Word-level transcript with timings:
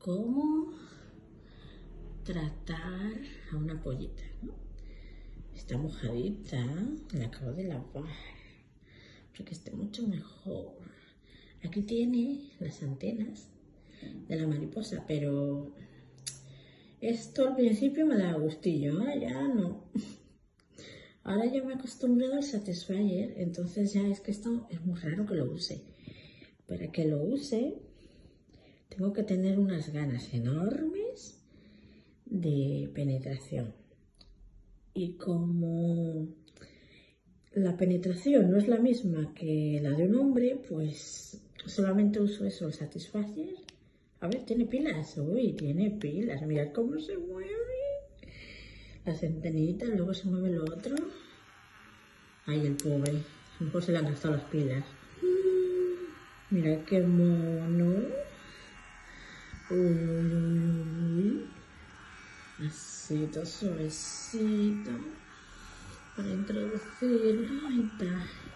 cómo 0.00 0.72
tratar 2.24 3.20
a 3.52 3.56
una 3.56 3.80
pollita. 3.82 4.22
Está 5.54 5.76
mojadita, 5.76 6.64
la 7.12 7.26
acabo 7.26 7.52
de 7.52 7.64
lavar 7.64 8.16
para 9.32 9.44
que 9.44 9.52
esté 9.52 9.70
mucho 9.72 10.06
mejor. 10.08 10.72
Aquí 11.62 11.82
tiene 11.82 12.50
las 12.60 12.82
antenas 12.82 13.48
de 14.26 14.36
la 14.36 14.46
mariposa, 14.46 15.04
pero 15.06 15.74
esto 17.02 17.48
al 17.48 17.56
principio 17.56 18.06
me 18.06 18.16
da 18.16 18.32
gustillo, 18.32 18.98
ahora 18.98 19.16
ya 19.16 19.48
no. 19.48 19.84
Ahora 21.24 21.44
ya 21.44 21.62
me 21.62 21.74
he 21.74 21.76
acostumbrado 21.76 22.36
al 22.36 22.42
Satisfyer, 22.42 23.34
entonces 23.36 23.92
ya 23.92 24.08
es 24.08 24.20
que 24.20 24.30
esto 24.30 24.66
es 24.70 24.80
muy 24.80 24.98
raro 24.98 25.26
que 25.26 25.34
lo 25.34 25.52
use. 25.52 25.84
Para 26.66 26.90
que 26.90 27.04
lo 27.04 27.22
use, 27.22 27.89
tengo 29.00 29.14
que 29.14 29.22
tener 29.22 29.58
unas 29.58 29.94
ganas 29.94 30.34
enormes 30.34 31.40
de 32.26 32.90
penetración. 32.94 33.72
Y 34.92 35.14
como 35.14 36.28
la 37.54 37.78
penetración 37.78 38.50
no 38.50 38.58
es 38.58 38.68
la 38.68 38.76
misma 38.76 39.32
que 39.32 39.80
la 39.82 39.92
de 39.92 40.06
un 40.06 40.16
hombre, 40.16 40.60
pues 40.68 41.40
solamente 41.64 42.20
uso 42.20 42.44
eso, 42.44 42.66
el 42.66 42.74
Satisfyer. 42.74 43.54
A 44.20 44.28
ver, 44.28 44.44
tiene 44.44 44.66
pilas. 44.66 45.16
Uy, 45.16 45.54
tiene 45.54 45.92
pilas. 45.92 46.42
Mirad 46.42 46.74
cómo 46.74 46.98
se 46.98 47.16
mueve. 47.16 47.80
Las 49.06 49.22
antenitas, 49.22 49.88
luego 49.88 50.12
se 50.12 50.28
mueve 50.28 50.50
lo 50.50 50.64
otro. 50.64 50.94
Ay, 52.44 52.66
el 52.66 52.76
pobre. 52.76 53.12
A 53.12 53.60
lo 53.60 53.66
mejor 53.66 53.82
se 53.82 53.92
le 53.92 53.98
han 53.98 54.04
gastado 54.04 54.34
las 54.34 54.44
pilas. 54.44 54.84
Mira 56.50 56.84
qué 56.84 57.00
mono. 57.00 58.20
Uy, 59.70 61.46
Todo 62.60 63.46
suavecito. 63.46 64.90
Para 66.14 66.28
introducir. 66.28 67.48
Ahí 67.66 67.90
está. 67.90 68.40